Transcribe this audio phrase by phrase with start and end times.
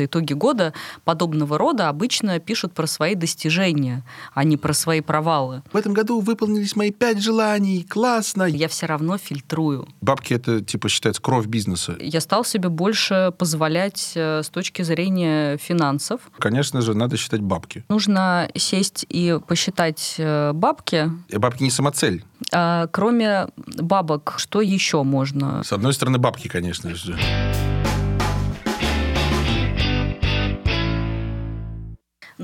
[0.00, 0.72] что итоги года
[1.04, 4.02] подобного рода обычно пишут про свои достижения,
[4.34, 5.62] а не про свои провалы.
[5.72, 8.44] В этом году выполнились мои пять желаний, классно.
[8.44, 9.86] Я все равно фильтрую.
[10.00, 11.96] Бабки это, типа, считается кровь бизнеса.
[12.00, 16.20] Я стал себе больше позволять э, с точки зрения финансов.
[16.38, 17.84] Конечно же, надо считать бабки.
[17.88, 21.10] Нужно сесть и посчитать э, бабки.
[21.28, 22.24] И бабки не самоцель.
[22.52, 25.62] А, кроме бабок, что еще можно?
[25.62, 27.18] С одной стороны, бабки, конечно же.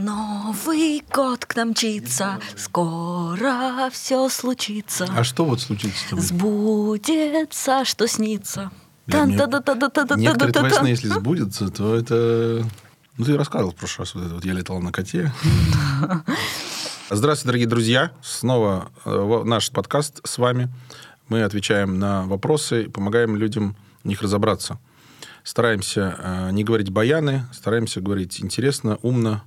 [0.07, 5.09] Новый год к нам мчится, скоро все случится.
[5.17, 6.15] А что вот случится?
[6.17, 8.71] Сбудется, что снится.
[9.09, 12.65] Некоторые твои сны, если сбудется, то это...
[13.17, 15.33] Ну, ты рассказывал в прошлый раз, вот это вот я летал на коте.
[17.11, 18.13] Здравствуйте, дорогие друзья.
[18.23, 20.69] Снова э, наш подкаст с вами.
[21.29, 24.79] Мы отвечаем на вопросы, помогаем людям в них разобраться.
[25.43, 29.43] Стараемся э, не говорить баяны, стараемся говорить интересно, умно,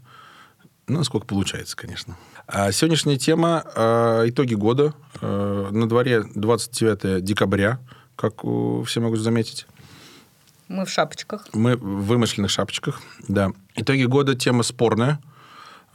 [0.89, 2.17] ну, насколько получается, конечно.
[2.47, 4.93] А сегодняшняя тема э, итоги года.
[5.21, 7.79] На дворе 29 декабря,
[8.15, 9.67] как все могут заметить.
[10.69, 11.47] Мы в шапочках.
[11.53, 13.51] Мы в вымышленных шапочках, да.
[13.75, 15.19] Итоги года тема спорная.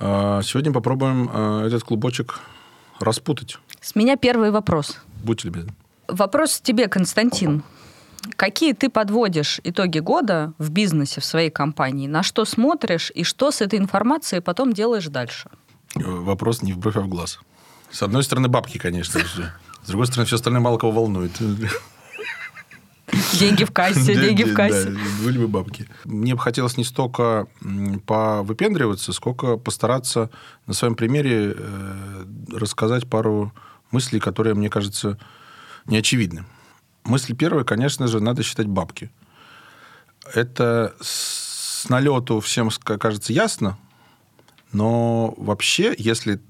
[0.00, 2.40] А, сегодня попробуем а, этот клубочек
[2.98, 3.58] распутать.
[3.80, 4.98] С меня первый вопрос.
[5.22, 5.72] Будьте любезны.
[6.08, 7.62] Вопрос тебе, Константин.
[8.36, 12.06] Какие ты подводишь итоги года в бизнесе, в своей компании?
[12.06, 15.50] На что смотришь и что с этой информацией потом делаешь дальше?
[15.94, 17.38] Вопрос не в бровь, а в глаз.
[17.90, 19.52] С одной стороны, бабки, конечно же.
[19.84, 21.32] С другой стороны, все остальное мало кого волнует.
[23.38, 24.90] Деньги в кассе, деньги в кассе.
[24.90, 25.86] Да, были бы бабки.
[26.04, 27.46] Мне бы хотелось не столько
[28.06, 30.30] повыпендриваться, сколько постараться
[30.66, 33.52] на своем примере э, рассказать пару
[33.90, 35.18] мыслей, которые, мне кажется,
[35.86, 36.44] неочевидны.
[37.04, 39.10] Мысль первая, конечно же, надо считать бабки.
[40.32, 43.78] Это с налету всем кажется ясно,
[44.72, 46.40] но вообще, если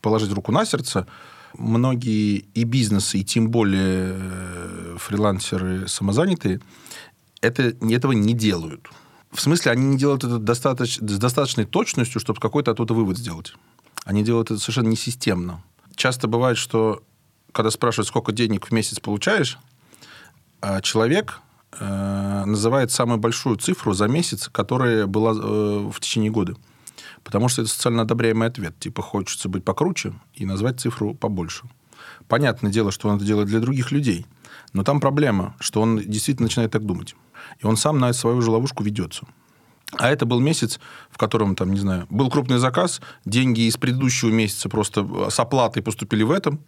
[0.00, 1.06] положить руку на сердце,
[1.54, 6.60] многие и бизнесы, и тем более э, фрилансеры самозанятые
[7.40, 8.88] это, этого не делают.
[9.30, 13.54] В смысле, они не делают это достаточно, с достаточной точностью, чтобы какой-то оттуда вывод сделать.
[14.04, 15.62] Они делают это совершенно несистемно.
[15.96, 17.02] Часто бывает, что
[17.52, 19.58] когда спрашивают, сколько денег в месяц получаешь,
[20.82, 21.40] человек
[21.78, 26.56] э, называет самую большую цифру за месяц, которая была э, в течение года.
[27.22, 28.78] Потому что это социально одобряемый ответ.
[28.78, 31.64] Типа, хочется быть покруче и назвать цифру побольше.
[32.28, 34.26] Понятное дело, что он это делает для других людей.
[34.72, 37.14] Но там проблема, что он действительно начинает так думать.
[37.60, 39.26] И он сам на свою же ловушку ведется.
[39.98, 44.30] А это был месяц, в котором, там, не знаю, был крупный заказ, деньги из предыдущего
[44.30, 46.60] месяца просто с оплатой поступили в этом,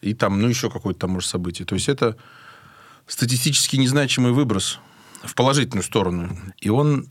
[0.00, 1.66] и там, ну, еще какое-то там, может, событие.
[1.66, 2.16] То есть это
[3.06, 4.80] статистически незначимый выброс
[5.22, 6.36] в положительную сторону.
[6.58, 7.06] И он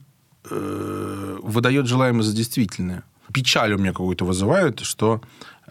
[0.49, 3.03] э, выдает желаемое за действительное.
[3.33, 5.21] Печаль у меня какую-то вызывает, что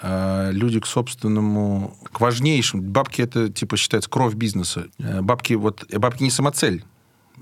[0.01, 4.87] э, люди к собственному, к важнейшим, бабки это типа считается кровь бизнеса.
[4.99, 6.85] Э, бабки вот, э, бабки не самоцель.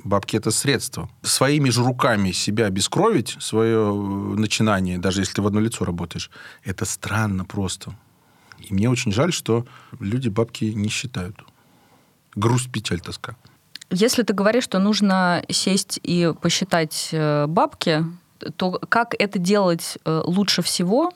[0.04, 1.10] Бабки это средство.
[1.22, 6.30] Своими же руками себя обескровить, свое э, начинание, даже если ты в одно лицо работаешь,
[6.64, 7.94] это странно просто.
[8.58, 9.66] И мне очень жаль, что
[9.98, 11.44] люди бабки не считают.
[12.34, 13.36] Грусть, печаль, тоска.
[13.90, 18.04] Если ты говоришь, что нужно сесть и посчитать э, бабки,
[18.56, 21.12] то как это делать э, лучше всего?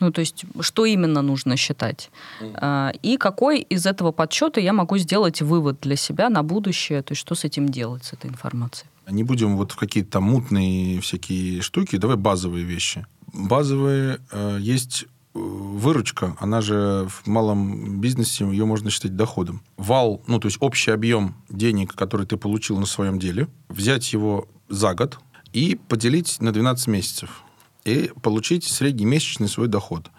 [0.00, 2.10] Ну, то есть, что именно нужно считать?
[2.40, 2.98] Mm.
[3.02, 7.02] И какой из этого подсчета я могу сделать вывод для себя на будущее?
[7.02, 8.88] То есть, что с этим делать, с этой информацией?
[9.08, 13.06] Не будем вот в какие-то мутные всякие штуки, давай базовые вещи.
[13.32, 19.62] Базовые э, есть выручка, она же в малом бизнесе, ее можно считать доходом.
[19.76, 24.48] Вал, ну, то есть общий объем денег, который ты получил на своем деле, взять его
[24.68, 25.18] за год
[25.52, 27.42] и поделить на 12 месяцев.
[27.84, 30.10] И получить среднемесячный свой доход.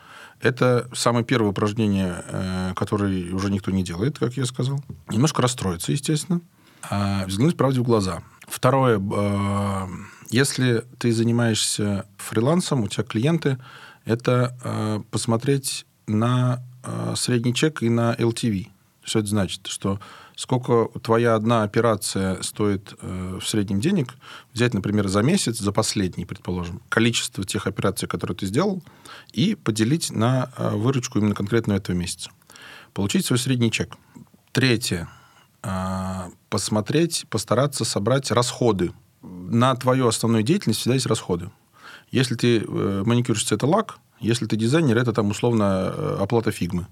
[0.42, 4.84] Это самое первое упражнение, э, которое уже никто не делает, как я сказал.
[5.10, 6.42] Немножко расстроиться, естественно.
[6.90, 8.22] А взглянуть правде в глаза.
[8.46, 9.00] Второе.
[9.00, 9.88] Э,
[10.30, 13.58] если ты занимаешься фрилансом, у тебя клиенты
[14.06, 18.68] это э, посмотреть на э, средний чек и на LTV.
[19.04, 19.68] Что это значит?
[19.68, 20.00] Что
[20.36, 24.14] сколько твоя одна операция стоит э, в среднем денег,
[24.54, 28.82] взять, например, за месяц, за последний, предположим, количество тех операций, которые ты сделал,
[29.32, 32.30] и поделить на э, выручку именно конкретно этого месяца.
[32.94, 33.96] Получить свой средний чек.
[34.52, 35.10] Третье.
[35.64, 38.94] Э, посмотреть, постараться собрать расходы.
[39.22, 41.50] На твою основную деятельность всегда есть расходы.
[42.14, 43.98] Если ты э, маникюрщица, это лак.
[44.20, 46.86] Если ты дизайнер, это там условно э, оплата фигмы.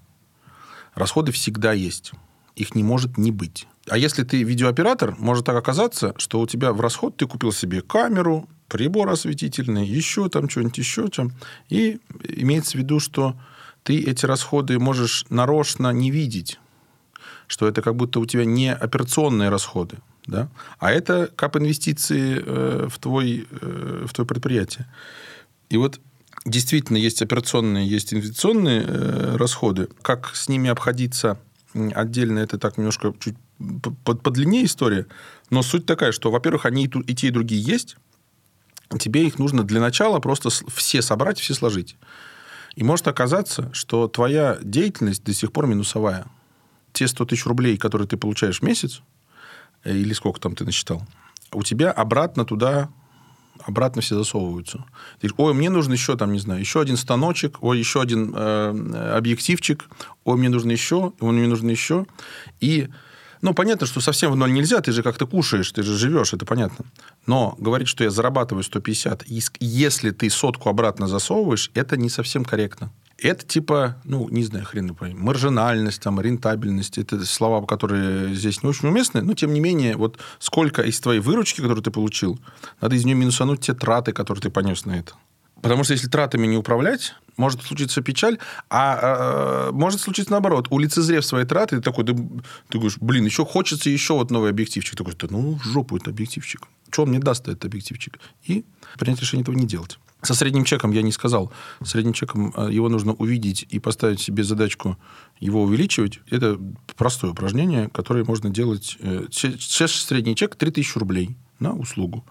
[0.95, 2.11] Расходы всегда есть.
[2.55, 3.67] Их не может не быть.
[3.87, 7.83] А если ты видеооператор, может так оказаться, что у тебя в расход ты купил себе
[7.83, 11.33] камеру, прибор осветительный, еще там что-нибудь, еще там.
[11.69, 13.35] И имеется в виду, что
[13.83, 16.59] ты эти расходы можешь нарочно не видеть,
[17.51, 20.47] что это как будто у тебя не операционные расходы, да?
[20.79, 24.87] а это кап инвестиции э, в, твой, э, в твое предприятие.
[25.69, 25.99] И вот
[26.45, 29.89] действительно есть операционные, есть инвестиционные э, расходы.
[30.01, 31.39] Как с ними обходиться
[31.73, 33.35] отдельно, это так немножко чуть
[34.05, 35.07] подлиннее история.
[35.49, 37.97] Но суть такая, что, во-первых, они и те, и другие есть.
[38.97, 41.97] Тебе их нужно для начала просто все собрать, все сложить.
[42.75, 46.27] И может оказаться, что твоя деятельность до сих пор минусовая.
[46.93, 49.01] Те 100 тысяч рублей, которые ты получаешь в месяц,
[49.83, 51.01] э, или сколько там ты насчитал,
[51.51, 52.89] у тебя обратно туда
[53.65, 54.85] обратно все засовываются.
[55.19, 58.33] Ты говоришь, ой, мне нужен еще, там, не знаю, еще один станочек, ой, еще один
[58.35, 59.87] э, объективчик,
[60.23, 62.05] ой, мне нужно еще, ой, мне нужно еще.
[62.59, 62.89] И
[63.41, 66.45] ну, понятно, что совсем в ноль нельзя, ты же как-то кушаешь, ты же живешь, это
[66.45, 66.85] понятно.
[67.25, 69.23] Но говорить, что я зарабатываю 150,
[69.59, 72.91] если ты сотку обратно засовываешь, это не совсем корректно.
[73.21, 76.97] Это типа, ну, не знаю, хрен пойми, маржинальность, там, рентабельность.
[76.97, 81.19] Это слова, которые здесь не очень уместны, но, тем не менее, вот сколько из твоей
[81.19, 82.39] выручки, которую ты получил,
[82.81, 85.13] надо из нее минусануть те траты, которые ты понес на это.
[85.61, 88.39] Потому что если тратами не управлять, может случиться печаль,
[88.71, 90.67] а э, может случиться наоборот.
[90.71, 94.97] Улицезрев свои траты, ты такой, да, ты говоришь, блин, еще хочется еще вот новый объективчик.
[94.97, 96.67] Ты такой, да ну в жопу это объективчик.
[96.89, 98.19] Что мне даст этот объективчик?
[98.43, 98.65] И
[98.97, 99.99] принять решение этого не делать.
[100.21, 101.51] Со средним чеком я не сказал.
[101.83, 104.97] Средним чеком э, его нужно увидеть и поставить себе задачку
[105.39, 106.19] его увеличивать.
[106.29, 106.59] Это
[106.95, 108.97] простое упражнение, которое можно делать.
[108.99, 112.23] Э, сейчас средний чек 3000 рублей на услугу.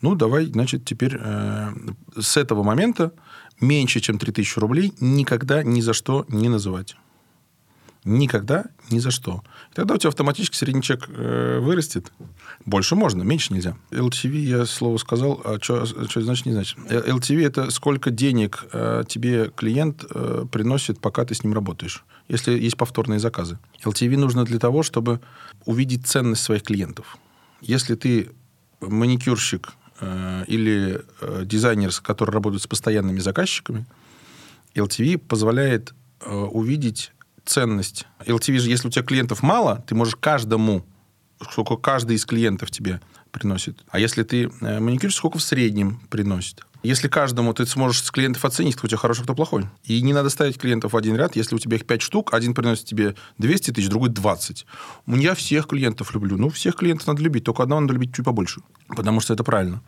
[0.00, 1.72] Ну, давай, значит, теперь э,
[2.20, 3.12] с этого момента
[3.60, 6.96] меньше, чем 3000 рублей никогда ни за что не называть.
[8.04, 9.42] Никогда ни за что.
[9.72, 12.12] И тогда у тебя автоматически средний чек э, вырастет.
[12.66, 13.76] Больше можно, меньше нельзя.
[13.90, 16.78] LTV, я слово сказал, а что, что значит, не значит.
[16.78, 22.52] LTV– это сколько денег э, тебе клиент э, приносит, пока ты с ним работаешь, если
[22.52, 23.58] есть повторные заказы.
[23.82, 25.20] LTV нужно для того, чтобы
[25.64, 27.16] увидеть ценность своих клиентов.
[27.62, 28.30] Если ты
[28.80, 33.86] маникюрщик, Э, или э, дизайнер, который работает с постоянными заказчиками,
[34.74, 37.12] LTV позволяет э, увидеть
[37.44, 38.06] ценность.
[38.20, 40.84] LTV же, если у тебя клиентов мало, ты можешь каждому,
[41.50, 43.00] сколько каждый из клиентов тебе
[43.30, 43.84] приносит.
[43.88, 46.64] А если ты маникюрщик, сколько в среднем приносит.
[46.82, 49.66] Если каждому ты сможешь с клиентов оценить, кто у тебя хороший, кто плохой.
[49.84, 51.34] И не надо ставить клиентов в один ряд.
[51.34, 54.66] Если у тебя их 5 штук, один приносит тебе 200 тысяч, другой 20.
[55.06, 56.36] Я всех клиентов люблю.
[56.36, 58.60] Ну, всех клиентов надо любить, только одного надо любить чуть побольше.
[58.88, 59.82] Потому что это правильно.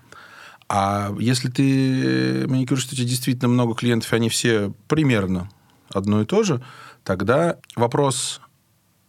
[0.69, 5.51] А если ты маникюрщик, у тебя действительно много клиентов, и они все примерно
[5.91, 6.63] одно и то же,
[7.07, 8.41] тогда вопрос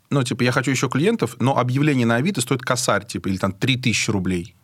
[0.10, 3.52] ну, типа, я хочу еще клиентов, но объявление на Авито стоит косарь, типа, или там
[3.52, 4.56] 3000 рублей.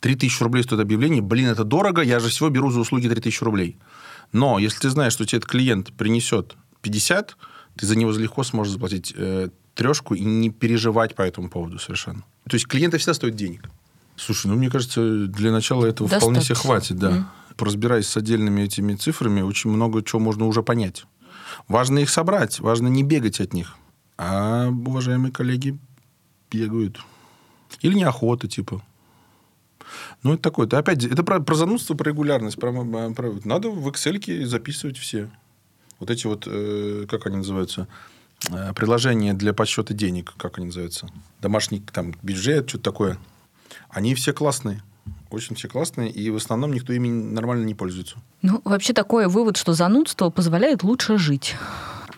[0.00, 3.78] 3000 рублей стоит объявление, блин, это дорого, я же всего беру за услуги 3000 рублей.
[4.32, 7.36] Но если ты знаешь, что тебе этот клиент принесет 50,
[7.76, 12.24] ты за него легко сможешь заплатить э, трешку и не переживать по этому поводу совершенно.
[12.48, 13.70] То есть клиенты всегда стоят денег.
[14.16, 16.18] Слушай, ну, мне кажется, для начала этого Достаточно.
[16.18, 17.10] вполне себе хватит, да.
[17.10, 17.24] Mm.
[17.56, 21.04] Поразбираясь с отдельными этими цифрами, очень много чего можно уже понять.
[21.68, 23.76] Важно их собрать, важно не бегать от них.
[24.16, 25.78] А уважаемые коллеги
[26.50, 27.00] бегают.
[27.80, 28.82] Или неохота, типа.
[30.22, 30.66] Ну, это такое.
[30.66, 32.58] Это опять, это про, про занудство, про регулярность.
[32.58, 32.72] Про,
[33.14, 35.30] про, надо в Excel записывать все.
[36.00, 37.88] Вот эти вот, э, как они называются,
[38.50, 41.08] э, приложения для подсчета денег, как они называются?
[41.40, 43.18] Домашний там бюджет, что-то такое.
[43.88, 44.82] Они все классные.
[45.30, 48.16] Очень все классные, и в основном никто ими нормально не пользуется.
[48.42, 51.56] Ну, вообще такой вывод, что занудство позволяет лучше жить.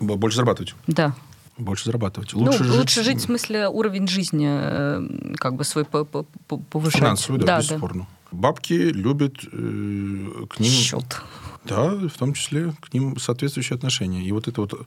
[0.00, 0.74] Больше зарабатывать.
[0.86, 1.14] Да.
[1.56, 2.34] Больше зарабатывать.
[2.34, 2.76] Ну, лучше, ну, жить...
[2.76, 7.00] лучше жить в смысле уровень жизни э, как бы свой повышать.
[7.00, 8.06] Финансовый, да, да бесспорно.
[8.30, 8.38] Да.
[8.38, 10.70] Бабки любят э, к ним...
[10.70, 11.22] Счет.
[11.64, 14.22] Да, в том числе к ним соответствующие отношения.
[14.22, 14.86] И вот это вот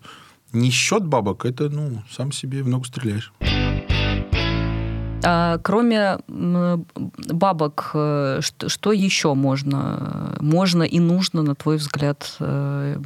[0.53, 3.33] не счет бабок, это, ну, сам себе в ногу стреляешь.
[5.23, 12.97] А, кроме бабок, э, что, что еще можно, можно и нужно, на твой взгляд, э,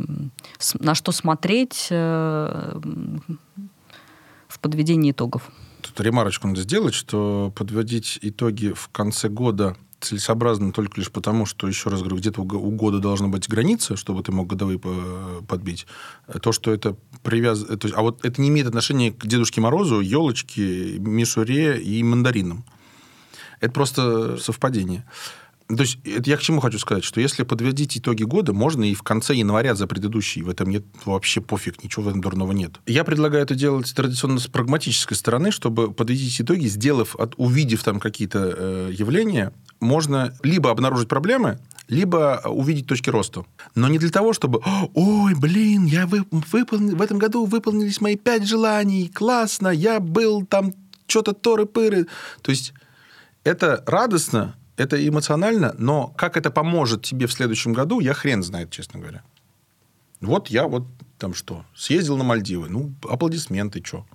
[0.79, 2.79] на что смотреть э,
[4.48, 5.50] в подведении итогов?
[5.82, 11.67] Тут ремарочку надо сделать, что подводить итоги в конце года целесообразно только лишь потому, что,
[11.67, 14.79] еще раз говорю, где-то у года должна быть граница, чтобы ты мог годовые
[15.48, 15.88] подбить.
[16.41, 17.63] То, что это привяз...
[17.63, 22.63] То есть, а вот это не имеет отношения к Дедушке Морозу, елочке, мишуре и мандаринам.
[23.62, 25.05] Это просто совпадение.
[25.75, 28.93] То есть это я к чему хочу сказать, что если подводить итоги года, можно и
[28.93, 30.41] в конце января за предыдущий.
[30.41, 32.73] В этом нет вообще пофиг, ничего в этом дурного нет.
[32.85, 37.99] Я предлагаю это делать традиционно с прагматической стороны, чтобы подводить итоги, сделав, от, увидев там
[37.99, 43.45] какие-то э, явления, можно либо обнаружить проблемы, либо увидеть точки роста.
[43.75, 44.61] Но не для того, чтобы,
[44.93, 50.45] ой, блин, я вы, выполнил, в этом году выполнились мои пять желаний, классно, я был
[50.45, 50.73] там
[51.07, 52.07] что-то торы-пыры.
[52.41, 52.73] То есть
[53.43, 58.71] это радостно, это эмоционально, но как это поможет тебе в следующем году, я хрен знает,
[58.71, 59.23] честно говоря.
[60.21, 60.87] Вот я вот
[61.17, 64.05] там что, съездил на Мальдивы, ну, аплодисменты, что.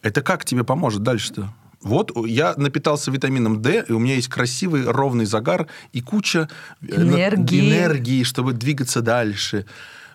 [0.00, 1.52] Это как тебе поможет дальше-то?
[1.82, 6.48] Вот я напитался витамином D, и у меня есть красивый ровный загар и куча
[6.80, 9.66] э, энергии, энергии чтобы двигаться дальше.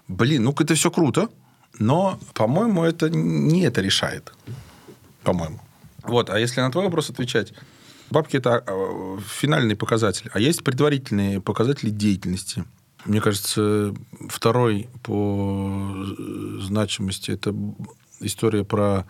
[0.07, 1.29] Блин, ну это все круто,
[1.77, 4.33] но, по-моему, это не это решает.
[5.23, 5.59] По-моему.
[6.03, 7.53] Вот, а если на твой вопрос отвечать,
[8.09, 12.65] бабки это а, финальный показатель, а есть предварительные показатели деятельности.
[13.05, 13.93] Мне кажется,
[14.27, 16.05] второй по
[16.59, 17.55] значимости это
[18.19, 19.05] история про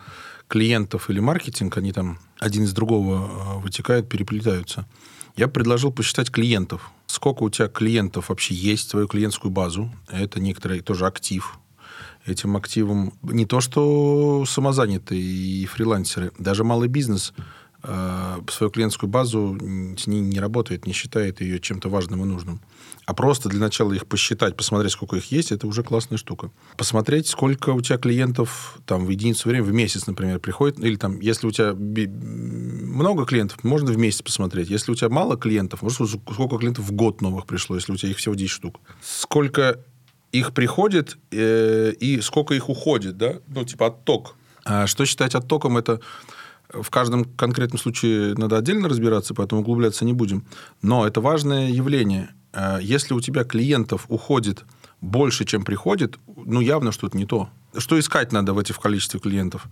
[0.48, 4.88] клиентов или маркетинг, они там один из другого а, вытекают, переплетаются.
[5.36, 6.92] Я предложил посчитать клиентов.
[7.06, 9.92] Сколько у тебя клиентов вообще есть, твою клиентскую базу.
[10.10, 11.60] Это некоторый тоже актив.
[12.26, 17.42] Этим активом не то, что самозанятые и фрилансеры, даже малый бизнес э,
[18.50, 19.58] свою клиентскую базу
[19.98, 22.60] с ней не работает, не считает ее чем-то важным и нужным.
[23.06, 26.52] А просто для начала их посчитать, посмотреть, сколько их есть, это уже классная штука.
[26.76, 30.80] Посмотреть, сколько у тебя клиентов там в единицу времени, в месяц, например, приходит.
[30.80, 34.70] Или там, если у тебя много клиентов, можно в месяц посмотреть.
[34.70, 38.12] Если у тебя мало клиентов, может, сколько клиентов в год новых пришло, если у тебя
[38.12, 38.82] их всего 10 штук.
[39.02, 39.80] Сколько
[40.34, 43.36] их приходит э, и сколько их уходит, да?
[43.48, 44.36] Ну, типа отток.
[44.66, 46.02] А что считать оттоком, это
[46.70, 50.46] в каждом конкретном случае надо отдельно разбираться, поэтому углубляться не будем.
[50.82, 52.30] Но это важное явление.
[52.54, 54.66] Э, если у тебя клиентов уходит
[55.02, 57.50] больше, чем приходит, ну, явно что-то не то.
[57.78, 59.68] Что искать надо в этих количестве клиентов?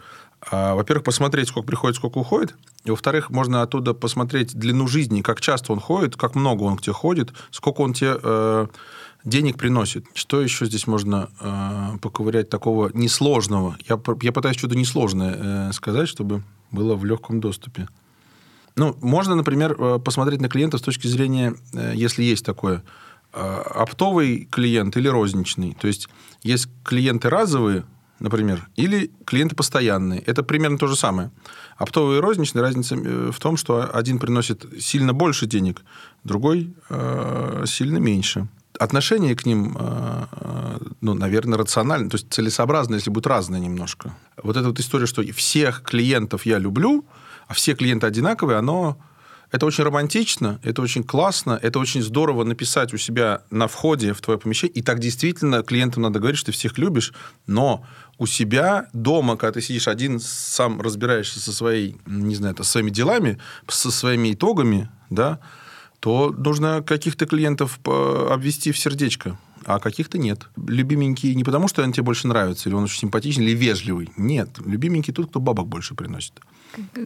[0.52, 2.56] А, во-первых, посмотреть, сколько приходит, сколько уходит.
[2.84, 6.82] И, во-вторых, можно оттуда посмотреть длину жизни, как часто он ходит, как много он к
[6.82, 8.68] тебе ходит, сколько он тебе э,
[9.24, 10.06] денег приносит.
[10.14, 13.78] Что еще здесь можно э, поковырять такого несложного?
[13.90, 16.44] Я, я пытаюсь что-то несложное э, сказать, чтобы
[16.76, 17.88] было в легком доступе.
[18.76, 22.84] Ну, можно, например, э, посмотреть на клиента с точки зрения, э, если есть такое,
[23.34, 25.76] э, оптовый клиент или розничный.
[25.80, 26.10] То есть,
[26.44, 27.86] есть клиенты разовые,
[28.20, 30.20] например, или клиенты постоянные.
[30.20, 31.32] Это примерно то же самое.
[31.78, 35.82] Оптовый и розничный разница в том, что один приносит сильно больше денег,
[36.24, 36.74] другой
[37.66, 38.48] сильно меньше.
[38.80, 44.14] Отношение к ним, э, ну, наверное, рационально, то есть целесообразно, если будет разное немножко.
[44.42, 47.06] Вот эта вот история, что всех клиентов я люблю,
[47.48, 48.98] а все клиенты одинаковые, оно...
[49.52, 54.20] Это очень романтично, это очень классно, это очень здорово написать у себя на входе в
[54.20, 54.74] твое помещение.
[54.74, 57.14] И так действительно клиентам надо говорить, что ты всех любишь,
[57.48, 57.86] но
[58.18, 62.90] у себя дома, когда ты сидишь один, сам разбираешься со своей, не знаю, со своими
[62.90, 65.40] делами, со своими итогами, да,
[66.06, 70.48] то нужно каких-то клиентов обвести в сердечко а каких-то нет.
[70.68, 74.12] Любименький не потому, что он тебе больше нравится, или он очень симпатичный, или вежливый.
[74.16, 74.50] Нет.
[74.64, 76.34] Любименький тот, кто бабок больше приносит.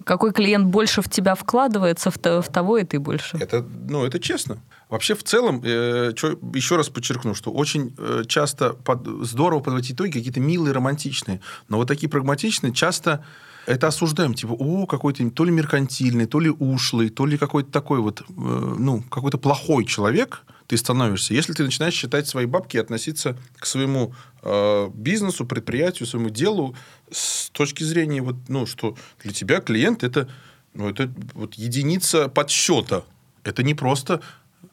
[0.04, 3.38] Какой клиент больше в тебя вкладывается, в, в того и ты больше.
[3.38, 4.58] Это, ну, это честно.
[4.90, 6.12] Вообще, в целом, э,
[6.54, 11.42] еще раз подчеркну, что очень э, часто под, здорово подводить итоги какие-то милые, романтичные.
[11.68, 13.24] Но вот такие прагматичные часто
[13.66, 14.34] это осуждаем.
[14.34, 18.24] Типа, о, какой-то то ли меркантильный, то ли ушлый, то ли какой-то такой вот, э,
[18.28, 21.34] ну, какой-то плохой человек– ты становишься.
[21.34, 26.76] Если ты начинаешь считать свои бабки и относиться к своему э, бизнесу, предприятию, своему делу
[27.12, 30.30] с точки зрения, вот, ну, что для тебя клиент это,
[30.76, 33.04] ну, это вот единица подсчета.
[33.44, 34.22] Это не просто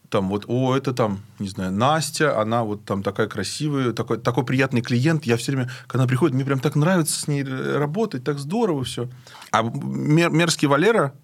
[0.09, 4.45] там вот, о, это там, не знаю, Настя, она вот там такая красивая, такой, такой
[4.45, 5.25] приятный клиент.
[5.27, 8.85] Я все время, когда она приходит, мне прям так нравится с ней работать, так здорово
[8.85, 9.09] все.
[9.51, 11.15] А мер, мерзкий Валера,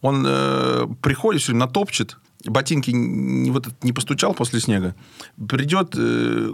[0.00, 4.94] он э, приходит, все время натопчет, ботинки не, вот, не постучал после снега,
[5.48, 6.52] придет, э,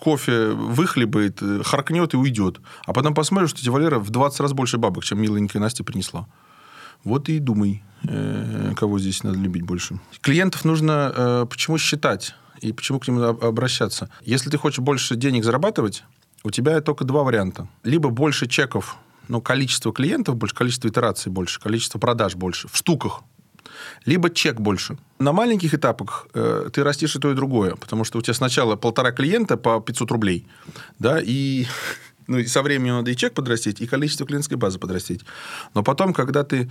[0.00, 2.60] кофе выхлебает, э, харкнет и уйдет.
[2.86, 6.26] А потом посмотришь, что эти Валера в 20 раз больше бабок, чем миленькая Настя принесла.
[7.04, 7.91] Вот и думай, э,
[8.76, 9.98] кого здесь надо любить больше.
[10.20, 14.10] Клиентов нужно э, почему считать и почему к ним обращаться.
[14.22, 16.04] Если ты хочешь больше денег зарабатывать,
[16.44, 17.68] у тебя только два варианта.
[17.84, 18.96] Либо больше чеков,
[19.28, 23.22] ну, количество клиентов больше, количество итераций больше, количество продаж больше, в штуках
[24.04, 24.98] либо чек больше.
[25.18, 28.76] На маленьких этапах э, ты растишь и то, и другое, потому что у тебя сначала
[28.76, 30.46] полтора клиента по 500 рублей,
[30.98, 31.66] да, и,
[32.26, 35.22] ну, и со временем надо и чек подрастить, и количество клиентской базы подрастить.
[35.74, 36.68] Но потом, когда ты э,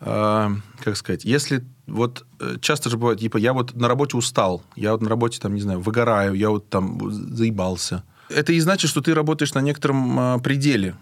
[0.00, 4.92] как сказать, если вот э, часто же бывает, типа, я вот на работе устал, я
[4.92, 8.02] вот на работе, там, не знаю, выгораю, я вот там заебался.
[8.28, 10.96] Это и значит, что ты работаешь на некотором э, пределе,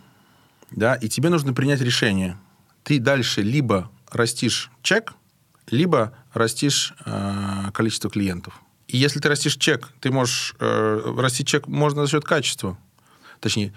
[0.71, 2.39] да, и тебе нужно принять решение.
[2.83, 5.15] Ты дальше либо растишь чек,
[5.71, 8.61] либо растишь э, количество клиентов.
[8.89, 12.79] И если ты растишь чек, ты можешь э, расти чек можно за счет качества.
[13.41, 13.75] Точнее,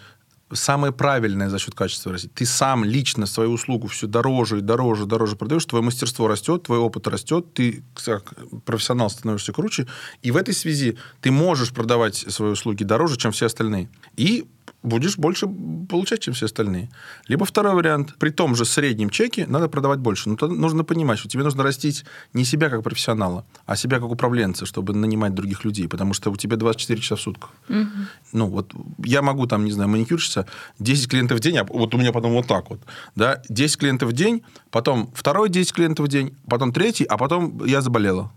[0.53, 2.33] самое правильное за счет качества растить.
[2.33, 6.79] Ты сам лично свою услугу все дороже и дороже, дороже продаешь, твое мастерство растет, твой
[6.79, 8.33] опыт растет, ты как
[8.65, 9.87] профессионал становишься круче.
[10.21, 13.89] И в этой связи ты можешь продавать свои услуги дороже, чем все остальные.
[14.17, 14.45] И
[14.83, 15.47] будешь больше
[15.89, 16.89] получать, чем все остальные.
[17.27, 20.29] Либо второй вариант, при том же среднем чеке надо продавать больше.
[20.29, 24.65] Но нужно понимать, что тебе нужно растить не себя как профессионала, а себя как управленца,
[24.65, 27.51] чтобы нанимать других людей, потому что у тебя 24 часа в сутках.
[27.69, 27.87] Угу.
[28.33, 28.73] Ну, вот
[29.03, 30.47] я могу там, не знаю, маникюрщица,
[30.79, 32.79] 10 клиентов в день, а вот у меня потом вот так вот,
[33.15, 37.63] да, 10 клиентов в день, потом второй 10 клиентов в день, потом третий, а потом
[37.65, 38.31] я заболела.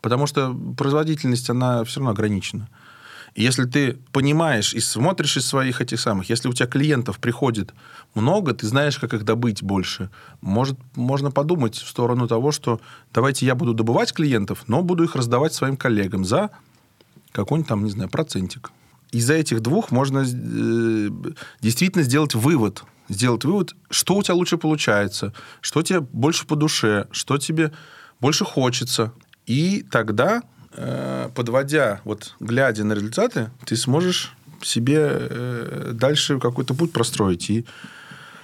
[0.00, 2.68] Потому что производительность, она все равно ограничена.
[3.34, 7.72] Если ты понимаешь и смотришь из своих этих самых, если у тебя клиентов приходит
[8.14, 10.10] много, ты знаешь, как их добыть больше.
[10.40, 12.80] Может, можно подумать в сторону того, что
[13.14, 16.50] давайте я буду добывать клиентов, но буду их раздавать своим коллегам за
[17.32, 18.72] какой-нибудь там, не знаю, процентик.
[19.12, 21.10] Из-за этих двух можно э,
[21.60, 22.84] действительно сделать вывод.
[23.08, 27.72] Сделать вывод, что у тебя лучше получается, что тебе больше по душе, что тебе
[28.20, 29.12] больше хочется.
[29.46, 30.42] И тогда
[31.34, 37.50] подводя, вот глядя на результаты, ты сможешь себе э, дальше какой-то путь простроить.
[37.50, 37.66] И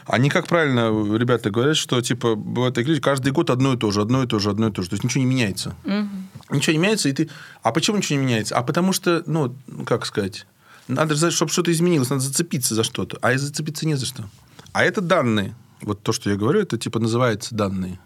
[0.06, 3.90] они, как правильно ребята говорят, что типа бывают такие люди, каждый год одно и то
[3.90, 4.88] же, одно и то же, одно и то же.
[4.88, 5.74] То есть ничего не меняется.
[5.84, 6.56] Угу.
[6.56, 7.28] Ничего не меняется, и ты.
[7.62, 8.56] А почему ничего не меняется?
[8.56, 10.46] А потому что, ну, как сказать,
[10.88, 13.18] надо же, чтобы что-то изменилось, надо зацепиться за что-то.
[13.20, 14.24] А и зацепиться не за что.
[14.72, 15.54] А это данные.
[15.82, 17.98] Вот то, что я говорю, это типа называется данные.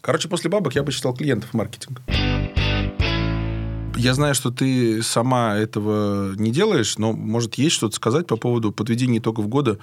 [0.00, 2.02] Короче, после бабок я бы считал клиентов маркетинга.
[3.96, 8.72] Я знаю, что ты сама этого не делаешь, но, может, есть что-то сказать по поводу
[8.72, 9.78] подведения итогов года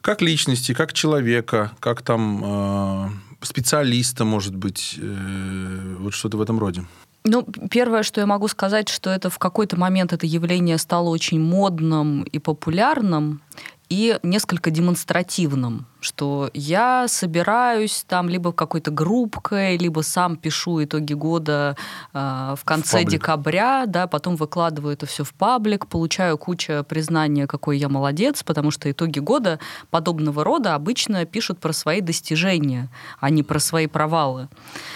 [0.00, 3.08] как личности, как человека, как там э,
[3.40, 6.84] специалиста, может быть, э, вот что-то в этом роде.
[7.24, 11.40] Ну, первое, что я могу сказать, что это в какой-то момент это явление стало очень
[11.40, 13.40] модным и популярным
[13.88, 21.76] и несколько демонстративным, что я собираюсь там либо какой-то группкой, либо сам пишу итоги года
[22.12, 27.46] э, в конце в декабря, да, потом выкладываю это все в паблик, получаю кучу признания,
[27.46, 29.58] какой я молодец, потому что итоги года
[29.90, 34.48] подобного рода обычно пишут про свои достижения, а не про свои провалы.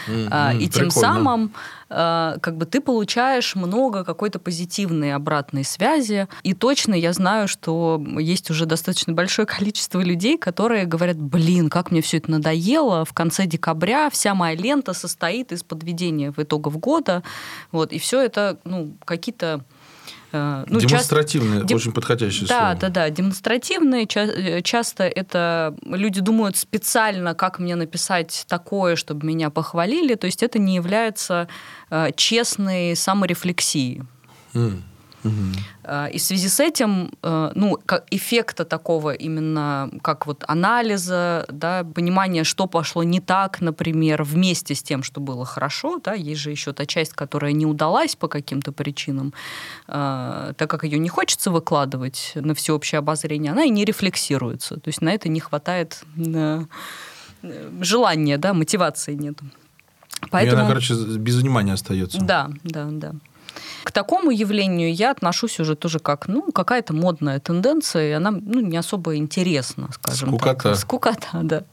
[0.06, 0.70] Mm-hmm, и прикольно.
[0.70, 1.52] тем самым
[1.90, 6.28] Э, как бы ты получаешь много какой-то позитивной обратной связи.
[6.42, 11.90] И точно я знаю, что есть уже достаточно большое количество людей, которые говорят, блин, как
[11.90, 16.78] мне все это надоело, в конце декабря вся моя лента состоит из подведения в итогов
[16.78, 17.22] года.
[17.72, 19.64] Вот, и все это ну, какие-то
[20.30, 22.74] Э, ну, демонстративные, часто, очень подходящее да, слово.
[22.74, 23.10] Да, да, да.
[23.10, 24.06] Демонстративные.
[24.06, 30.14] Ча- часто это люди думают специально, как мне написать такое, чтобы меня похвалили.
[30.14, 31.48] То есть это не является
[31.90, 34.02] э, честной саморефлексией.
[34.54, 34.82] Mm.
[35.28, 36.08] Угу.
[36.12, 37.78] И в связи с этим, э, ну,
[38.10, 44.82] эффекта такого именно, как вот анализа, да, понимания, что пошло не так, например, вместе с
[44.82, 48.72] тем, что было хорошо, да, есть же еще та часть, которая не удалась по каким-то
[48.72, 49.32] причинам,
[49.86, 54.74] э, так как ее не хочется выкладывать на всеобщее обозрение, она и не рефлексируется.
[54.76, 56.04] То есть на это не хватает
[57.80, 59.38] желания, да, мотивации нет.
[60.30, 60.56] Поэтому...
[60.56, 62.18] И она, короче, без внимания остается.
[62.20, 63.14] Да, да, да.
[63.84, 68.60] К такому явлению я отношусь уже тоже как, ну, какая-то модная тенденция, и она, ну,
[68.60, 70.62] не особо интересна, скажем Скукота.
[70.62, 70.76] так.
[70.76, 71.28] Скукота.
[71.42, 71.64] да.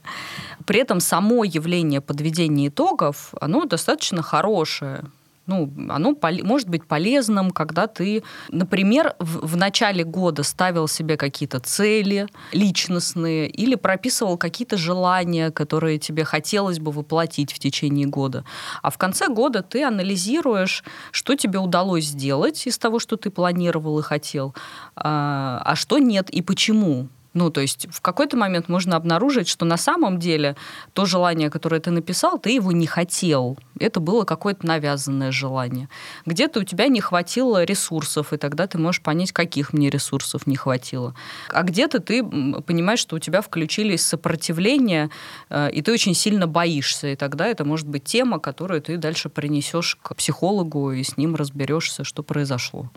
[0.64, 5.04] При этом само явление подведения итогов, оно достаточно хорошее
[5.46, 11.60] ну, оно может быть полезным, когда ты, например, в, в начале года ставил себе какие-то
[11.60, 18.44] цели личностные или прописывал какие-то желания, которые тебе хотелось бы воплотить в течение года.
[18.82, 23.98] А в конце года ты анализируешь, что тебе удалось сделать из того, что ты планировал
[23.98, 24.54] и хотел,
[24.96, 27.08] а, а что нет и почему.
[27.36, 30.56] Ну, то есть в какой-то момент можно обнаружить, что на самом деле
[30.94, 33.58] то желание, которое ты написал, ты его не хотел.
[33.78, 35.90] Это было какое-то навязанное желание.
[36.24, 40.56] Где-то у тебя не хватило ресурсов, и тогда ты можешь понять, каких мне ресурсов не
[40.56, 41.14] хватило.
[41.50, 45.10] А где-то ты понимаешь, что у тебя включились сопротивления,
[45.50, 49.28] э, и ты очень сильно боишься, и тогда это может быть тема, которую ты дальше
[49.28, 52.90] принесешь к психологу и с ним разберешься, что произошло.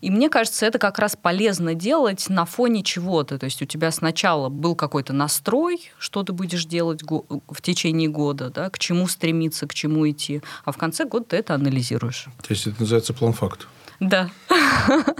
[0.00, 3.38] И мне кажется, это как раз полезно делать на фоне чего-то.
[3.38, 8.50] То есть у тебя сначала был какой-то настрой, что ты будешь делать в течение года,
[8.50, 12.26] да, к чему стремиться, к чему идти, а в конце года ты это анализируешь.
[12.42, 13.66] То есть это называется план факт?
[14.00, 14.30] Да.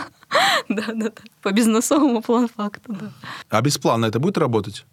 [0.68, 1.22] Да, да, да.
[1.40, 3.10] По бизнесовому план факту, да.
[3.48, 4.84] А без плана это будет работать?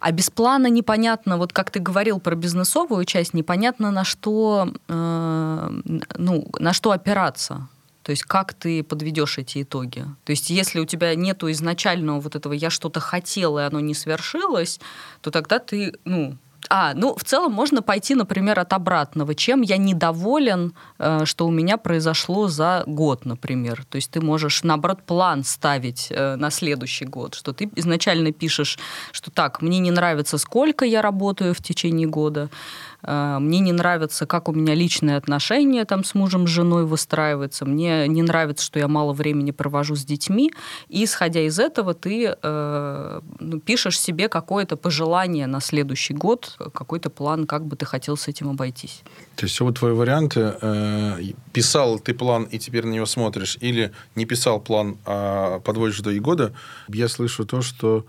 [0.00, 5.70] А без плана непонятно, вот как ты говорил про бизнесовую часть, непонятно на что, э,
[6.16, 7.68] ну, на что опираться.
[8.02, 10.04] То есть как ты подведешь эти итоги?
[10.24, 13.94] То есть если у тебя нету изначального вот этого «я что-то хотел, и оно не
[13.94, 14.80] свершилось»,
[15.20, 16.36] то тогда ты, ну,
[16.68, 19.34] а, ну, в целом можно пойти, например, от обратного.
[19.34, 23.84] Чем я недоволен, э, что у меня произошло за год, например.
[23.88, 28.78] То есть ты можешь, наоборот, план ставить э, на следующий год, что ты изначально пишешь,
[29.10, 32.50] что так, мне не нравится, сколько я работаю в течение года,
[33.02, 38.06] мне не нравится, как у меня личные отношения там с мужем, с женой выстраиваются, мне
[38.08, 40.52] не нравится, что я мало времени провожу с детьми,
[40.88, 47.10] и исходя из этого ты э, ну, пишешь себе какое-то пожелание на следующий год, какой-то
[47.10, 49.02] план, как бы ты хотел с этим обойтись.
[49.36, 50.54] То есть вот твои варианты.
[50.60, 51.18] Э,
[51.52, 56.12] писал ты план и теперь на него смотришь, или не писал план, а подводишь до
[56.20, 56.52] года.
[56.88, 58.04] Я слышу то, что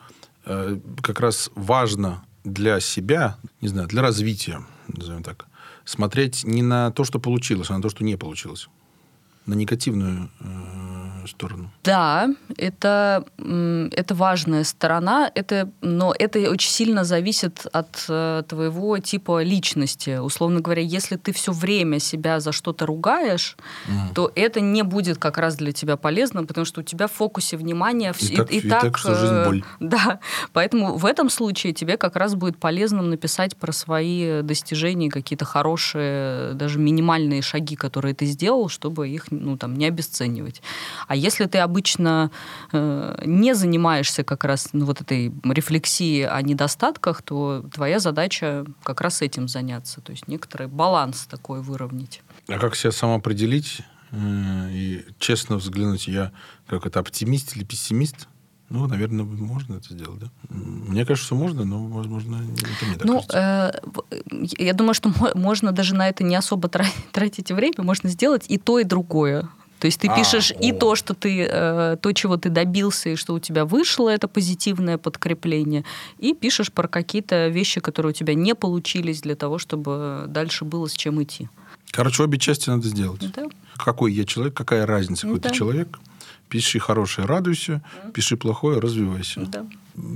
[0.45, 4.62] э, как раз важно для себя, не знаю, для развития,
[4.95, 5.47] назовем так,
[5.86, 8.67] смотреть не на то, что получилось, а на то, что не получилось.
[9.45, 11.72] На негативную э, сторону.
[11.84, 19.44] Да, это, это важная сторона, это, но это очень сильно зависит от э, твоего типа
[19.44, 20.20] личности.
[20.20, 23.58] Условно говоря, если ты все время себя за что-то ругаешь,
[23.88, 24.14] mm.
[24.14, 27.58] то это не будет как раз для тебя полезно, потому что у тебя в фокусе
[27.58, 28.14] внимания...
[28.20, 29.64] И, и, так, и, и так, так что жизнь э, боль.
[29.80, 30.20] Да,
[30.54, 36.54] поэтому в этом случае тебе как раз будет полезным написать про свои достижения, какие-то хорошие,
[36.54, 40.62] даже минимальные шаги, которые ты сделал, чтобы их ну, там, не обесценивать.
[41.12, 42.32] А если ты обычно
[42.71, 49.02] э, не занимаешься как раз ну, вот этой рефлексией о недостатках, то твоя задача как
[49.02, 50.00] раз этим заняться.
[50.00, 52.21] То есть некоторый баланс такой выровнять.
[52.47, 54.15] А как себя самоопределить э,
[54.71, 56.32] и честно взглянуть, я
[56.65, 58.30] как это оптимист или пессимист?
[58.69, 60.28] Ну, наверное, можно это сделать, да?
[60.47, 63.71] Мне кажется, что можно, но, возможно, это мне так Ну, э,
[64.58, 66.69] я думаю, что можно даже на это не особо
[67.12, 69.50] тратить время, можно сделать и то, и другое.
[69.82, 70.63] То есть ты а, пишешь о.
[70.63, 74.28] и то, что ты, э, то, чего ты добился, и что у тебя вышло, это
[74.28, 75.86] позитивное подкрепление,
[76.20, 80.88] и пишешь про какие-то вещи, которые у тебя не получились для того, чтобы дальше было
[80.88, 81.50] с чем идти.
[81.89, 83.22] Короче, обе части надо сделать.
[83.36, 83.46] Да.
[83.76, 85.50] Какой я человек, какая разница, какой да.
[85.50, 86.00] ты человек.
[86.48, 87.82] Пиши хорошее, радуйся,
[88.13, 89.41] пиши плохое, развивайся.
[89.48, 89.65] Да.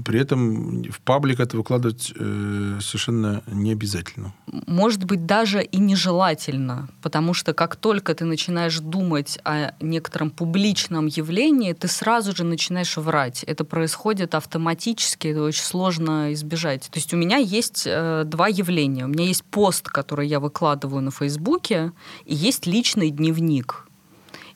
[0.05, 4.33] При этом в паблик это выкладывать э, совершенно не обязательно.
[4.67, 11.07] Может быть, даже и нежелательно, потому что как только ты начинаешь думать о некотором публичном
[11.07, 13.43] явлении, ты сразу же начинаешь врать.
[13.43, 16.89] Это происходит автоматически, это очень сложно избежать.
[16.91, 19.05] То есть у меня есть э, два явления.
[19.05, 21.91] У меня есть пост, который я выкладываю на Фейсбуке,
[22.25, 23.87] и есть личный дневник.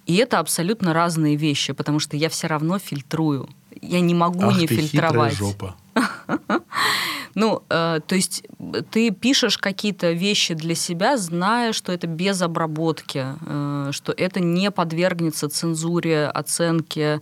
[0.09, 3.47] И это абсолютно разные вещи, потому что я все равно фильтрую.
[3.81, 5.33] Я не могу Ах не ты фильтровать.
[5.35, 5.75] жопа.
[7.35, 8.43] Ну, э, то есть
[8.91, 14.71] ты пишешь какие-то вещи для себя, зная, что это без обработки, э, что это не
[14.71, 17.21] подвергнется цензуре, оценке.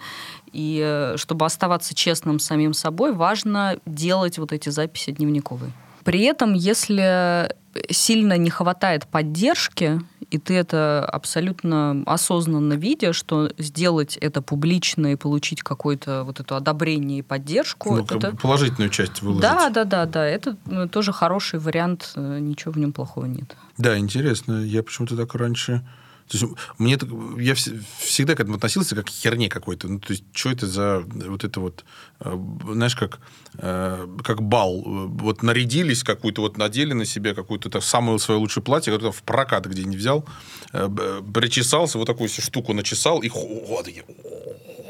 [0.53, 5.71] И э, чтобы оставаться честным самим собой, важно делать вот эти записи дневниковые.
[6.03, 7.53] При этом, если
[7.89, 15.15] сильно не хватает поддержки, и ты это абсолютно осознанно видя, что сделать это публично и
[15.15, 17.95] получить какое-то вот это одобрение и поддержку.
[17.95, 18.35] Ну, это...
[18.35, 19.41] Положительную часть выложить.
[19.41, 20.25] Да, да, да, да.
[20.25, 23.55] Это ну, тоже хороший вариант, э, ничего в нем плохого нет.
[23.77, 24.63] Да, интересно.
[24.63, 25.81] Я почему-то так раньше
[26.27, 26.45] то есть
[26.77, 26.97] мне
[27.37, 29.87] я всегда к этому относился как к херне какой-то.
[29.87, 31.85] Ну, то есть, что это за вот это вот,
[32.19, 32.37] э,
[32.71, 33.19] знаешь, как,
[33.57, 34.81] э, как бал.
[34.81, 39.23] Вот нарядились какую-то, вот надели на себя какую-то там, самое свое лучшее платье, которое в
[39.23, 40.25] прокат где не взял,
[40.73, 40.89] э,
[41.33, 44.05] причесался, вот такую штуку начесал, и ходит,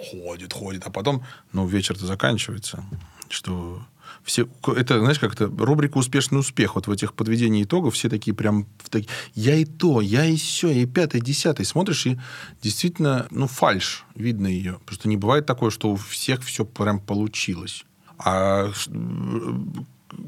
[0.10, 0.88] ходит, ходит.
[0.88, 1.24] А потом,
[1.54, 2.84] ну, вечер-то заканчивается,
[3.30, 3.80] что
[4.24, 6.76] все, это, знаешь, как-то рубрика «Успешный успех».
[6.76, 8.68] Вот в этих подведении итогов все такие прям...
[8.90, 11.66] Такие, я и то, я и все, и пятый, десятый.
[11.66, 12.20] Смотришь, и
[12.62, 14.80] действительно, ну, фальш, видно ее.
[14.86, 17.86] Потому что не бывает такое, что у всех все прям получилось.
[18.18, 18.72] А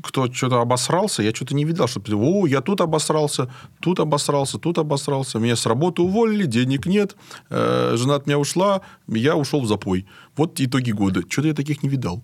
[0.03, 4.77] кто что-то обосрался, я что-то не видал, что о, я тут обосрался, тут обосрался, тут
[4.77, 7.15] обосрался, меня с работы уволили, денег нет,
[7.49, 10.05] э, жена от меня ушла, я ушел в запой.
[10.35, 11.21] Вот итоги года.
[11.27, 12.23] Что-то я таких не видал.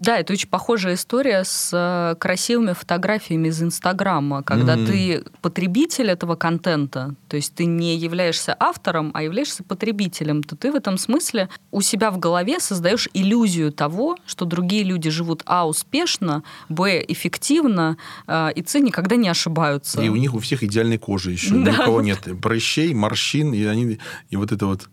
[0.00, 4.86] Да, это очень похожая история с э, красивыми фотографиями из Инстаграма, когда mm-hmm.
[4.86, 10.72] ты потребитель этого контента, то есть ты не являешься автором, а являешься потребителем, то ты
[10.72, 15.68] в этом смысле у себя в голове создаешь иллюзию того, что другие люди живут а
[15.68, 20.00] успешно, б эффективно, э, и c никогда не ошибаются.
[20.00, 21.56] И у них у всех идеальной кожи еще, да.
[21.56, 23.98] ни у кого нет прыщей, морщин, и они
[24.30, 24.88] и вот это вот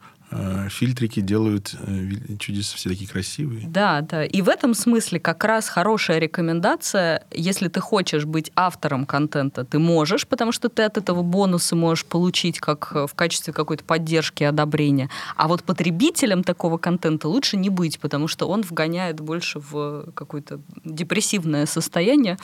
[0.69, 3.67] фильтрики делают э, чудеса все такие красивые.
[3.67, 4.25] Да, да.
[4.25, 9.79] И в этом смысле как раз хорошая рекомендация, если ты хочешь быть автором контента, ты
[9.79, 14.43] можешь, потому что ты от этого бонусы можешь получить как э, в качестве какой-то поддержки
[14.43, 15.09] и одобрения.
[15.37, 20.59] А вот потребителем такого контента лучше не быть, потому что он вгоняет больше в какое-то
[20.83, 22.37] депрессивное состояние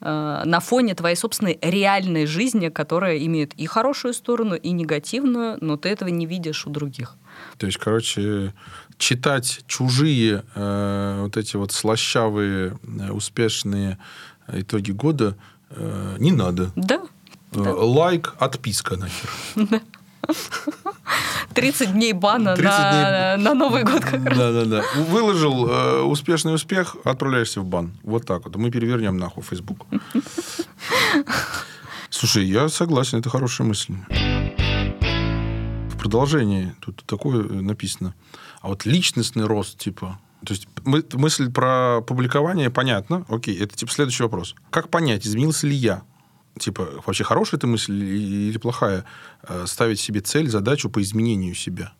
[0.00, 5.88] на фоне твоей собственной реальной жизни, которая имеет и хорошую сторону, и негативную, но ты
[5.88, 7.16] этого не видишь у других.
[7.58, 8.52] То есть, короче,
[8.98, 13.98] читать чужие э, вот эти вот слащавые, э, успешные
[14.48, 15.36] итоги года
[15.70, 16.70] э, не надо.
[16.76, 17.02] Да.
[17.52, 17.74] Э, да.
[17.74, 19.30] Лайк, отписка нахер.
[19.56, 19.80] Да.
[21.54, 23.44] 30 дней бана 30 на, дней...
[23.44, 24.38] на Новый год как раз.
[24.38, 24.82] Да, да, да.
[25.08, 27.92] Выложил э, успешный успех, отправляешься в бан.
[28.02, 28.56] Вот так вот.
[28.56, 29.86] Мы перевернем нахуй Facebook.
[32.10, 33.94] Слушай, я согласен, это хорошая мысль
[36.06, 38.14] продолжении тут такое написано.
[38.60, 43.24] А вот личностный рост, типа, то есть мы, мысль про публикование понятно.
[43.28, 44.54] Окей, это типа следующий вопрос.
[44.70, 46.02] Как понять, изменился ли я?
[46.58, 49.04] Типа, вообще хорошая эта мысль или плохая?
[49.42, 51.92] Э, ставить себе цель, задачу по изменению себя?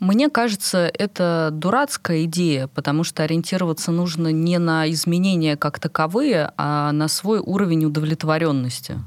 [0.00, 6.92] Мне кажется, это дурацкая идея, потому что ориентироваться нужно не на изменения как таковые, а
[6.92, 8.98] на свой уровень удовлетворенности.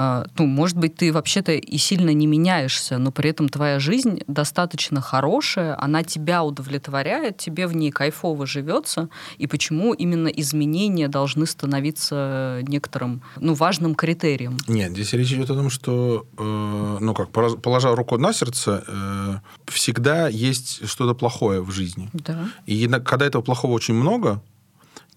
[0.00, 4.20] А, ну, может быть, ты вообще-то и сильно не меняешься, но при этом твоя жизнь
[4.28, 9.08] достаточно хорошая, она тебя удовлетворяет, тебе в ней кайфово живется,
[9.38, 14.56] и почему именно изменения должны становиться некоторым, ну, важным критерием?
[14.68, 19.34] Нет, здесь речь идет о том, что, э, ну, как, положа руку на сердце, э,
[19.66, 22.08] всегда есть что-то плохое в жизни.
[22.12, 22.50] Да.
[22.66, 24.40] И когда этого плохого очень много,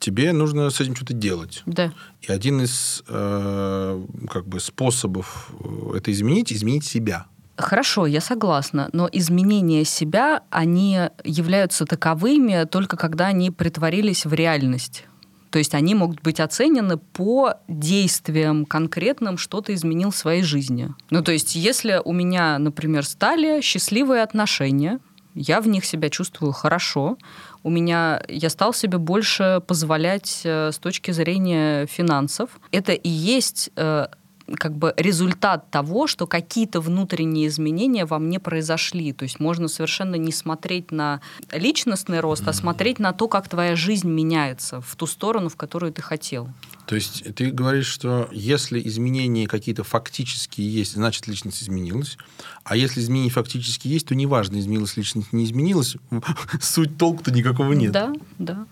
[0.02, 1.64] тебе нужно с этим что-то делать.
[1.66, 1.94] Да.
[2.22, 7.28] И один из э, как бы способов э, это изменить, изменить себя.
[7.56, 15.06] Хорошо, я согласна, но изменения себя, они являются таковыми только когда они притворились в реальность.
[15.52, 20.94] То есть они могут быть оценены по действиям конкретным, что ты изменил в своей жизни.
[21.10, 25.00] Ну, то есть если у меня, например, стали счастливые отношения,
[25.36, 27.18] я в них себя чувствую хорошо,
[27.64, 32.50] у меня я стал себе больше позволять э, с точки зрения финансов.
[32.72, 34.08] Это и есть э,
[34.56, 39.14] как бы результат того, что какие-то внутренние изменения во мне произошли.
[39.14, 41.22] То есть можно совершенно не смотреть на
[41.52, 45.94] личностный рост, а смотреть на то, как твоя жизнь меняется в ту сторону, в которую
[45.94, 46.50] ты хотел.
[46.92, 52.18] То есть ты говоришь, что если изменения какие-то фактические есть, значит личность изменилась.
[52.66, 55.96] А если изменения фактически есть, то неважно, изменилась личность, не изменилась,
[56.62, 57.94] суть толку-то никакого нет.
[57.94, 58.66] Да, да.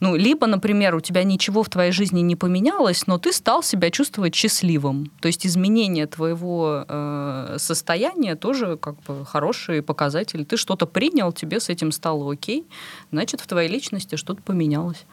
[0.00, 3.90] Ну, либо, например, у тебя ничего в твоей жизни не поменялось, но ты стал себя
[3.90, 5.10] чувствовать счастливым.
[5.20, 10.46] То есть изменение твоего э, состояния тоже как бы хороший показатель.
[10.46, 12.66] Ты что-то принял, тебе с этим стало окей,
[13.12, 15.04] значит, в твоей личности что-то поменялось.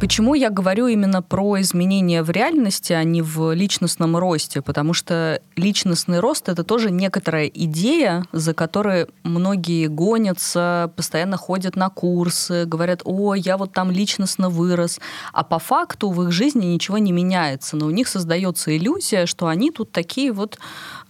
[0.00, 4.62] Почему я говорю именно про изменения в реальности, а не в личностном росте?
[4.62, 11.90] Потому что личностный рост— это тоже некоторая идея, за которой многие гонятся, постоянно ходят на
[11.90, 15.00] курсы, говорят, о, я вот там личностно вырос.
[15.34, 17.76] А по факту в их жизни ничего не меняется.
[17.76, 20.58] Но у них создается иллюзия, что они тут такие вот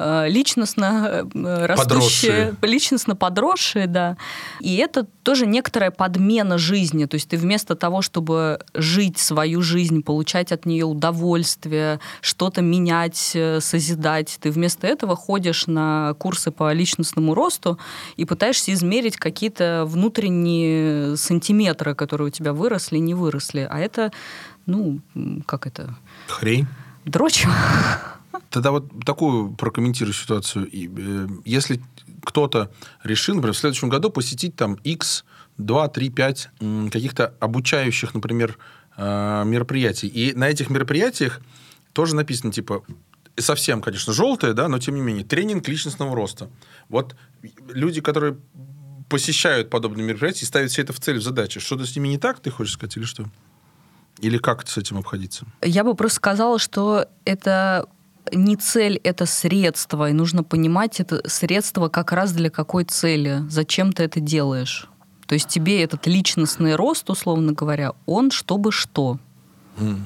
[0.01, 2.57] э, личностно э, растущие, подросшие.
[2.63, 4.17] личностно подросшие, да.
[4.59, 7.05] И это тоже некоторая подмена жизни.
[7.05, 13.33] То есть ты вместо того, чтобы жить свою жизнь, получать от нее удовольствие, что-то менять,
[13.35, 14.39] э, созидать.
[14.41, 17.79] Ты вместо этого ходишь на курсы по личностному росту
[18.17, 23.67] и пытаешься измерить какие-то внутренние сантиметры, которые у тебя выросли, не выросли.
[23.71, 24.13] А это,
[24.67, 25.01] ну,
[25.47, 25.97] как это?
[26.27, 26.67] Хрень.
[27.05, 27.47] Дрочь.
[28.51, 30.69] Тогда вот такую прокомментирую ситуацию.
[30.73, 31.81] Э, если
[32.25, 32.71] кто-то
[33.03, 35.25] решил, например, в следующем году посетить там X,
[35.65, 36.51] 2, 3, 5
[36.91, 38.59] каких-то обучающих, например,
[38.97, 40.09] э, мероприятий.
[40.09, 41.41] И на этих мероприятиях
[41.93, 42.83] тоже написано, типа,
[43.37, 46.51] совсем, конечно, желтое, да, но тем не менее, тренинг личностного роста.
[46.89, 47.17] Вот
[47.69, 48.37] люди, которые
[49.09, 51.61] посещают подобные мероприятия и ставят все это в цель, в задачу.
[51.61, 53.27] Что-то с ними не так, ты хочешь сказать, или что?
[54.21, 55.47] Или как с этим обходиться?
[55.63, 57.89] Я бы просто сказала, что это
[58.33, 63.93] не цель, это средство, и нужно понимать это средство как раз для какой цели, зачем
[63.93, 64.90] ты это делаешь.
[65.31, 69.21] То есть тебе этот личностный рост, условно говоря, он чтобы что.
[69.77, 70.01] Mm.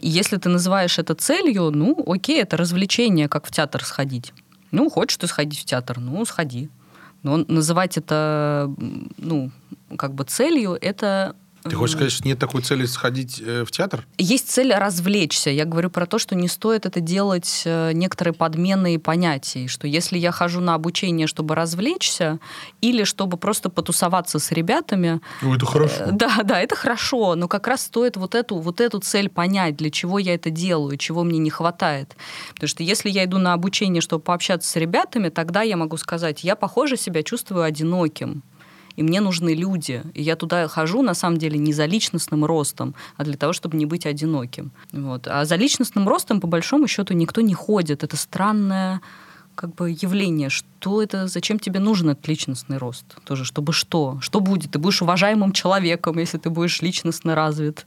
[0.00, 4.32] Если ты называешь это целью, ну, окей, это развлечение, как в театр сходить.
[4.70, 6.70] Ну, хочешь ты сходить в театр, ну, сходи.
[7.24, 8.72] Но называть это,
[9.18, 9.50] ну,
[9.96, 14.06] как бы целью, это ты хочешь сказать, что нет такой цели сходить э, в театр?
[14.18, 15.50] Есть цель развлечься.
[15.50, 19.68] Я говорю про то, что не стоит это делать э, некоторые подменные понятия.
[19.68, 22.38] Что если я хожу на обучение, чтобы развлечься,
[22.80, 25.20] или чтобы просто потусоваться с ребятами...
[25.42, 26.04] Ну, это хорошо.
[26.04, 27.34] Э, да, да, это хорошо.
[27.34, 30.96] Но как раз стоит вот эту, вот эту цель понять, для чего я это делаю,
[30.96, 32.16] чего мне не хватает.
[32.54, 36.42] Потому что если я иду на обучение, чтобы пообщаться с ребятами, тогда я могу сказать,
[36.42, 38.42] я, похоже, себя чувствую одиноким
[39.00, 40.02] и мне нужны люди.
[40.12, 43.78] И я туда хожу, на самом деле, не за личностным ростом, а для того, чтобы
[43.78, 44.72] не быть одиноким.
[44.92, 45.26] Вот.
[45.26, 48.04] А за личностным ростом, по большому счету, никто не ходит.
[48.04, 49.00] Это странное
[49.54, 50.50] как бы явление.
[50.50, 53.06] Что это, зачем тебе нужен этот личностный рост?
[53.24, 54.18] Тоже, чтобы что?
[54.20, 54.72] Что будет?
[54.72, 57.86] Ты будешь уважаемым человеком, если ты будешь личностно развит.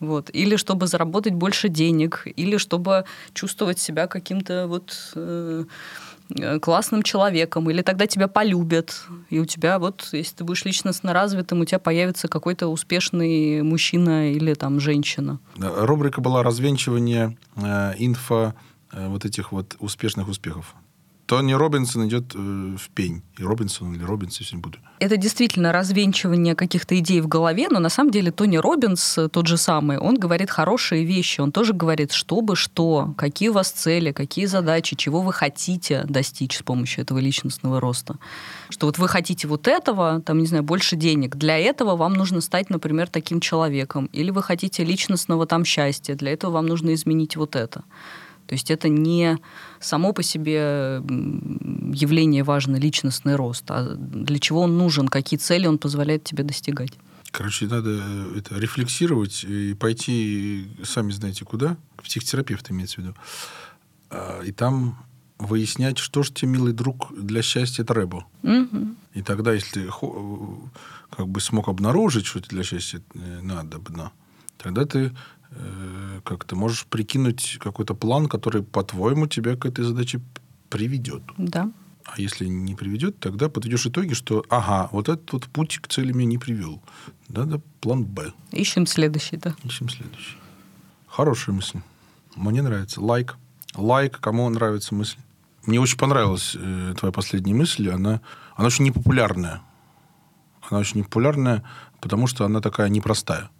[0.00, 0.30] Вот.
[0.32, 5.12] Или чтобы заработать больше денег, или чтобы чувствовать себя каким-то вот...
[5.14, 5.64] Э,
[6.60, 11.60] классным человеком, или тогда тебя полюбят, и у тебя вот, если ты будешь личностно развитым,
[11.60, 15.40] у тебя появится какой-то успешный мужчина или там женщина.
[15.56, 18.54] Рубрика была развенчивание э, инфо
[18.92, 20.74] э, вот этих вот успешных успехов.
[21.28, 23.22] Тони Робинсон идет э, в пень.
[23.36, 24.78] И Робинсон или Робинс, если не буду.
[24.98, 29.46] Это действительно развенчивание каких-то идей в голове, но на самом деле Тони Робинс, э, тот
[29.46, 31.42] же самый, он говорит хорошие вещи.
[31.42, 36.56] Он тоже говорит, чтобы что, какие у вас цели, какие задачи, чего вы хотите достичь
[36.56, 38.16] с помощью этого личностного роста.
[38.70, 41.36] Что вот вы хотите вот этого, там, не знаю, больше денег.
[41.36, 44.08] Для этого вам нужно стать, например, таким человеком.
[44.14, 46.14] Или вы хотите личностного там счастья.
[46.14, 47.84] Для этого вам нужно изменить вот это.
[48.48, 49.36] То есть это не
[49.78, 51.02] само по себе
[51.92, 56.92] явление важно, личностный рост, а для чего он нужен, какие цели он позволяет тебе достигать.
[57.30, 63.14] Короче, надо э, это рефлексировать и пойти, сами знаете, куда, к психотерапевту имеется в виду,
[64.08, 64.96] а, и там
[65.38, 68.24] выяснять, что же тебе, милый друг, для счастья треба.
[68.42, 68.94] Угу.
[69.12, 69.90] И тогда, если ты
[71.10, 73.78] как бы смог обнаружить, что тебе для счастья э, надо,
[74.56, 75.12] тогда ты Э,
[76.24, 80.20] как ты можешь прикинуть какой-то план, который, по-твоему, тебя к этой задаче
[80.68, 81.22] приведет.
[81.38, 81.70] Да.
[82.04, 86.12] А если не приведет, тогда подведешь итоги, что ага, вот этот вот путь к цели
[86.12, 86.82] меня не привел.
[87.28, 88.32] Надо план Б.
[88.52, 89.54] Ищем следующий, да.
[89.64, 90.36] Ищем следующий.
[91.06, 91.80] Хорошая мысль.
[92.34, 93.00] Мне нравится.
[93.02, 93.36] Лайк.
[93.74, 95.18] Лайк, кому нравится мысль.
[95.66, 97.90] Мне очень понравилась э, твоя последняя мысль.
[97.90, 98.22] Она,
[98.54, 99.60] она очень непопулярная.
[100.70, 101.62] Она очень непопулярная,
[102.00, 103.50] потому что она такая непростая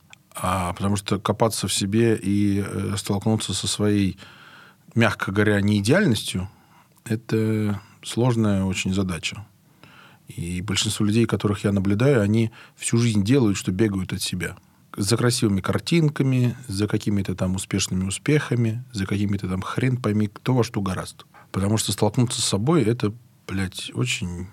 [0.40, 4.18] а потому что копаться в себе и э, столкнуться со своей,
[4.94, 6.48] мягко говоря, неидеальностью,
[7.04, 9.46] это сложная очень задача.
[10.28, 14.56] И большинство людей, которых я наблюдаю, они всю жизнь делают, что бегают от себя.
[14.96, 20.62] За красивыми картинками, за какими-то там успешными успехами, за какими-то там хрен пойми, кто во
[20.62, 21.24] что гораст.
[21.50, 23.12] Потому что столкнуться с собой, это,
[23.46, 24.48] блядь, очень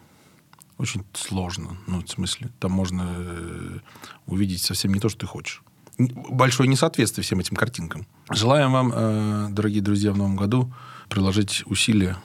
[0.78, 1.78] очень сложно.
[1.88, 3.80] Ну, в смысле, там можно э,
[4.26, 5.62] увидеть совсем не то, что ты хочешь
[5.98, 8.06] большое несоответствие всем этим картинкам.
[8.30, 10.74] Желаем вам, э, дорогие друзья, в новом году
[11.10, 12.18] приложить усилия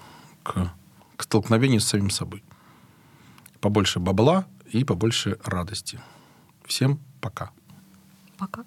[0.43, 0.73] к,
[1.17, 2.43] к столкновению с самим собой.
[3.61, 6.01] Побольше бабла и побольше радости.
[6.65, 7.51] Всем пока.
[8.39, 8.65] Пока.